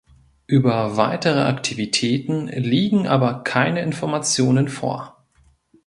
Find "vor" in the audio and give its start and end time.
4.67-5.21